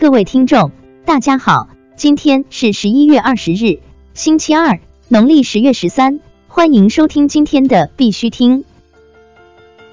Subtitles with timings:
[0.00, 0.70] 各位听众，
[1.04, 3.80] 大家好，今天是十一月二十日，
[4.14, 4.78] 星期二，
[5.08, 8.64] 农历十月十三，欢迎收听今天的必须听。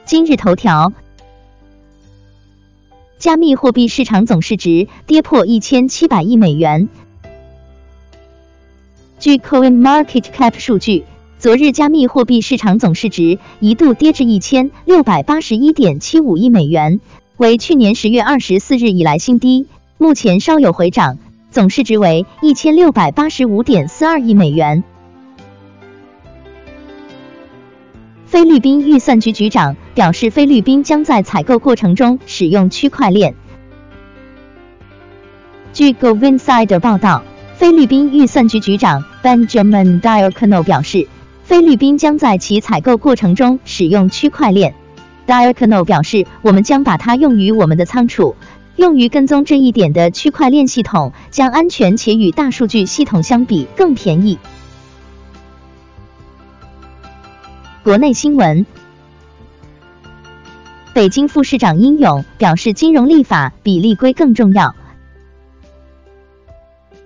[0.06, 0.94] 今日头条：
[3.18, 6.88] 加密货币市场总市值跌破一千七百亿美元。
[9.18, 11.04] 据 Coin Market Cap 数据，
[11.40, 17.02] 昨日加密货币市场总市值一度跌至一千六百八十一点七五亿美元，
[17.38, 19.66] 为去年十月二十四日以来新低。
[19.98, 21.18] 目前稍有回涨，
[21.52, 24.84] 总市值为一千六百八十五点四二亿美元。
[28.26, 33.36] 菲律宾预算局局长表示，菲律宾将在采购过程中使用区块链。
[35.72, 37.24] 据 g o v i n s i d e 报道，
[37.56, 41.08] 菲律宾预算局局长 Benjamin Diacono 表示，
[41.46, 44.76] 菲律宾将在其采购过程中使用区块链。
[45.26, 48.36] Diacono 表示，我们将把它用于我们的仓储。
[48.76, 54.38] 用于跟踪这一点的区块链系统将安全且与大数据系统相比更便宜。
[57.84, 58.66] 国内新闻：
[60.94, 64.76] 北京副市长殷勇表示，金融立法比立规更重要。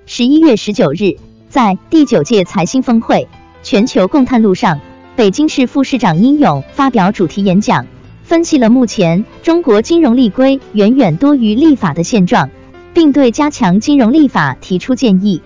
[0.05, 1.17] 十一月十九日，
[1.49, 3.27] 在第九届财新峰会
[3.61, 4.79] 全球共探路上，
[5.15, 7.85] 北京市副市长殷勇发表主题演讲。
[8.29, 12.47] 分析了目前中国金融立规远远多于立法的现状，
[12.93, 15.41] 并对加强金融立法提出建议。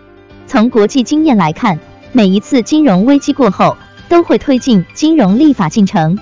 [0.47, 1.79] 从国际经验来看，
[2.11, 3.77] 每一次金融危机过后，
[4.09, 6.19] 都会推进金融立法进程。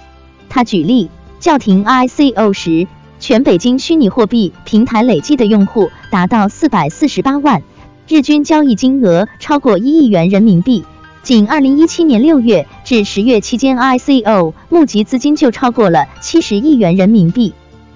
[0.50, 2.86] 他举例，叫停 ICO 时，
[3.20, 7.64] 全北京虚拟货币平台累计的用户达到四百四十八万，
[8.08, 10.86] 日均交易金额超过一亿元人民币。
[11.24, 17.54] 仅二零一七年六月至十月期间，ICO 募集资金就超过了七十亿元人民币。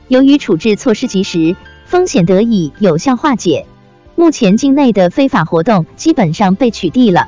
[0.08, 1.56] 由于处置措施及时，
[1.88, 3.66] 风险得以有效化解，
[4.16, 7.28] 目前境内的非法活动基本上被取缔了。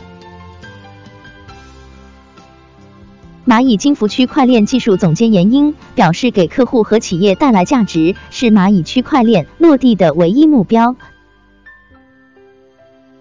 [3.47, 10.95] 蚂蚁金服区块链技术总监严英表示，给客户和企业带来价值是蚂蚁区块链落地的唯一目标。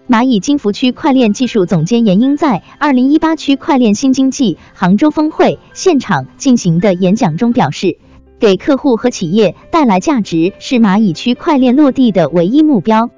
[0.09, 7.97] 蚂蚁金服区块链技术总监严英在二零一八区块链新经济杭州峰会现场进行的演讲中表示，
[8.39, 13.09] 给客户和企业带来价值是蚂蚁区块链落地的唯一目标。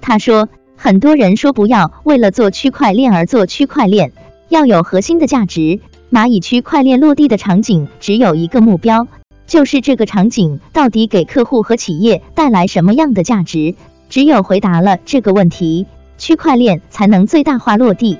[0.00, 4.12] 他说，很多人说不要为了做区块链而做区块链，
[4.48, 5.80] 要有核心的价值。
[6.12, 9.08] 蚂蚁区块链落地的场景只有一个目标，
[9.48, 13.74] 就是这个场景到底给客户和企业带来什么样的价值？
[14.08, 15.86] 只有回答了这个问题。
[16.18, 18.18] 区块链才能最大化落地。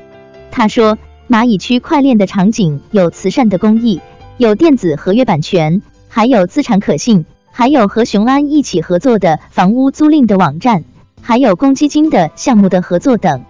[0.51, 0.99] 他说，
[1.29, 4.01] 蚂蚁区块链的场景有慈善的公益，
[4.37, 10.84] 有电子合约版权，还有资产可信，还有和雄安一起合作的房屋租赁的网站，
[11.21, 13.45] 还有公积金的项目的合作等。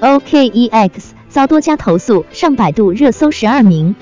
[0.00, 0.90] OKEX
[1.28, 3.94] 遭多家投诉，上百度热搜十二名。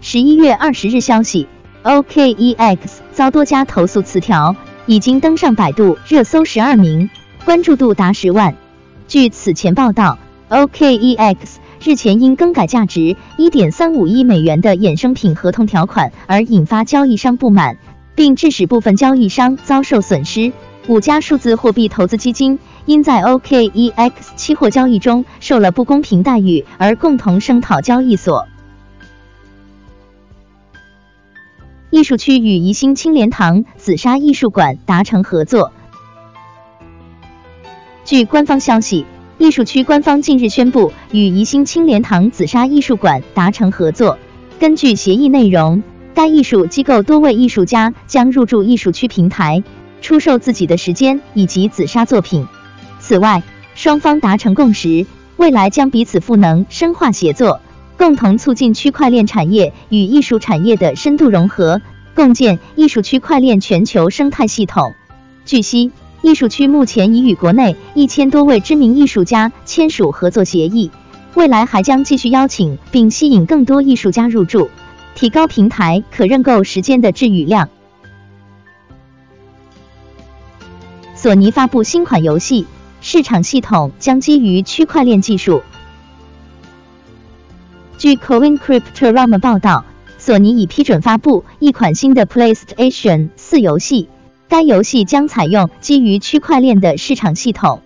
[0.00, 1.46] 十一月二十日消息。
[1.82, 2.78] OKEX
[3.20, 7.10] 遭多家投诉词条，已经登上百度热搜十二名，
[7.44, 8.56] 关注度达十万。
[9.08, 10.16] 据此前报道
[10.48, 11.36] ，OKEX
[11.84, 17.76] 日前因更改价值一点三五亿美元的衍生品合同条款而引发交易商不满，
[18.14, 20.50] 并致使部分交易商遭受损失。
[20.86, 28.48] 五家数字货币投资基金因在 OKEX 期货交易中受了不公平待遇而共同声讨交易所。
[31.90, 35.72] 艺术区与宜兴青莲堂紫砂艺术馆达成合作。
[38.04, 39.04] 据官方消息，
[39.38, 44.18] 艺术区官方近日宣布与宜兴青莲堂紫砂艺术馆达成合作。
[44.60, 45.82] 根据协议内容，
[46.14, 49.64] 该艺术机构多位艺术家将入驻艺术区平台，
[50.00, 52.46] 出售自己的时间以及紫砂作品。
[53.00, 53.42] 此外，
[53.74, 57.60] 双方达成共识，未来将彼此赋能，深化协作。
[58.00, 61.82] 共同促进区块链产业与艺术产业的深度融合，
[62.14, 64.94] 共建艺术区块链全球生态系统。
[65.44, 65.92] 据悉，
[66.22, 70.90] 艺术区目前已与国内一千多位知名艺术家签署合作协议，
[71.34, 74.70] 未来还将继续邀请并吸引更多艺术家入驻，
[75.14, 77.68] 提高平台可认购时间的质与量。
[81.14, 82.64] 索尼发布新款游戏，
[83.02, 85.60] 市场系统将基于区块链技术。
[88.00, 89.84] 据 Coincryptorama 报道，
[90.16, 94.08] 索尼已批准发布一款新的 PlayStation 四游戏，
[94.48, 97.82] 该游戏将采用基于区块链的市场系统。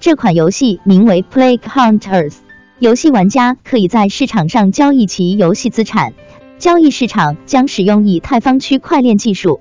[0.00, 2.36] 这款游戏名为 Plague Hunters，
[2.78, 6.14] 游戏玩家可以在市场上交易其游戏资产，
[6.58, 9.60] 交易市场将使用以太坊区块链技术。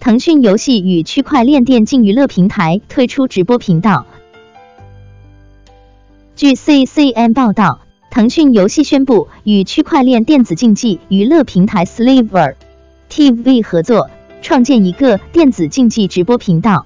[0.00, 4.06] 腾讯游戏与区块链电竞娱乐平台推出直播频道。
[6.44, 7.80] 据 CCM 报道，
[8.10, 12.56] 腾讯游戏宣布与区块链电子竞技娱乐平台 Sliver
[13.08, 14.10] TV 合作，
[14.42, 16.84] 创建一个电子竞技直播频道。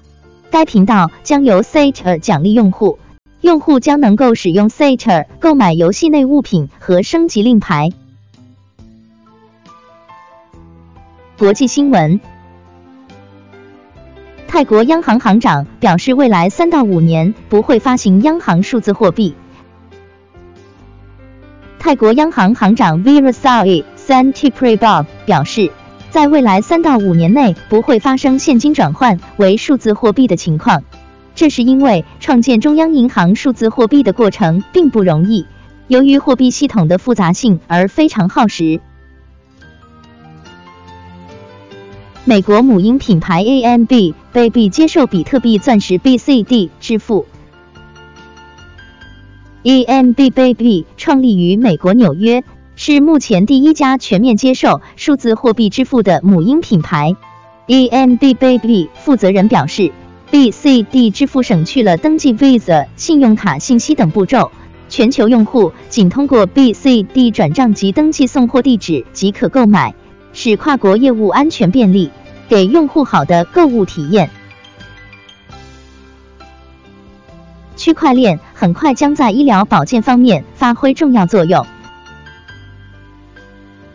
[0.49, 2.99] 该频道将由 Sater 奖励用户。
[3.41, 7.89] 用户将能够使用 Sater 购买游戏内物品和升级令牌。
[11.37, 12.21] 国际新闻：
[14.47, 19.35] 泰国央行行长表示，未来三到五年不会发行央行数字货币。
[21.79, 25.71] 泰国央行行长 Virasai Santiprebab 表示，
[26.11, 30.83] 在未来三到五年内不会发生现金转换为数字货币的情况。
[31.35, 35.45] 这是因为创建中央银行数字货币的过程并不容易，
[35.87, 38.81] 由于货币系统的复杂性而非常耗时。
[42.25, 47.25] 美国母婴品牌 AMB Baby 接受比特币钻石 BCD 支付。
[49.63, 52.43] AMB Baby 创立于美国纽约，
[52.75, 57.15] 是目前第一家全面接受数字货币支付的母婴品牌。
[57.67, 59.91] AMB Baby 负责人表示。
[60.31, 64.51] BCD 支付省去了登记 Visa 信用卡信息等步骤，
[64.87, 69.95] 全球用户仅通过 BCD 转账及登记送货地址即可购买，
[70.31, 72.11] 使跨国业务安全便利，
[72.47, 74.29] 给用户好的购物体验。
[77.75, 81.65] 区块链很快将在医疗保健方面发挥重要作用。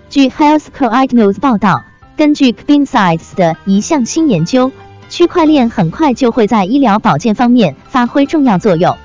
[0.08, 1.84] 据 Health Code News 报道，
[2.16, 4.72] 根据 c b i n s i d e s 的一项新研究。
[5.10, 8.96] 区块链很快就会在医疗保健方面发挥重要作用。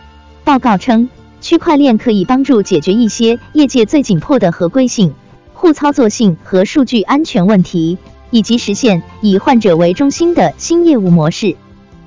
[0.46, 1.10] 报告称，
[1.42, 5.14] 区块链可以帮助解决一些业界最紧迫的合规性、
[5.54, 7.98] 互操作性和数据安全问题，
[8.32, 11.58] 以及实现以患者为中心的新业务模式。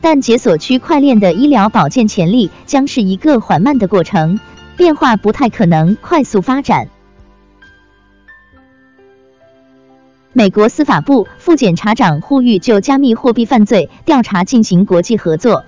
[0.03, 4.41] 但解锁区块链的医疗保健潜力将是一个缓慢的过程，
[4.77, 6.89] 变化不太可能快速发展。
[10.33, 15.65] 美国司法部副检察长呼吁就加密货币犯罪调查进行国际合作。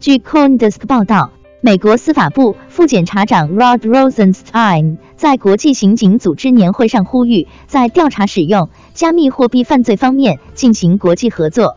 [0.00, 11.76] 据 CoinDesk 报道，美国司法部副检察长 Rod Rosenstein 在国际刑警组织年会上呼吁，在调查使用加密货币犯罪方面进行国际合作。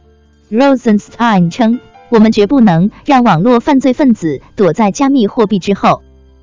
[0.51, 6.01] Rosenstein 称：“我们绝不能让网络犯罪分子躲在加密货币之后。”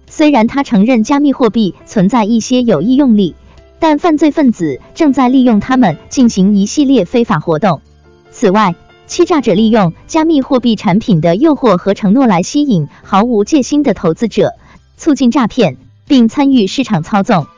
[0.09, 3.35] 虽然他承认加密货币存在一些有益用力。
[3.79, 7.81] 但犯罪分子正在利用它们进行一系列非法活动。
[8.31, 8.77] 此外，
[9.09, 14.53] 欺诈者利用加密货币产品的诱惑和承诺来吸引毫无戒心的投资者，
[14.97, 17.49] 促进诈骗，并参与市场操纵。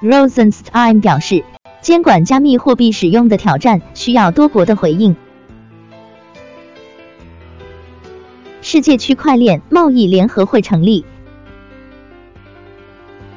[0.00, 1.44] Rosenstein 表示，
[1.82, 5.14] 监管加密货币使用的挑战需要多国的回应。
[8.66, 11.04] 世界区块链贸易联合会成立。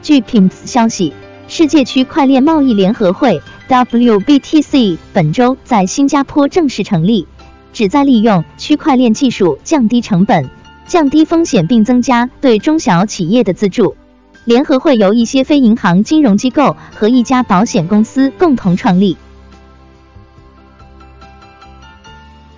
[0.02, 1.12] 据 PIMS 消息。
[1.50, 7.28] 世界区块链贸易联合会 （WBTC） 本周在新加坡正式成立，
[7.74, 10.50] 旨在利用区块链技术降低成本、
[10.88, 13.98] 降低风险，并增加对中小企业的资助。
[14.46, 19.18] 联合会由一些非银行金融机构和一家保险公司共同创立。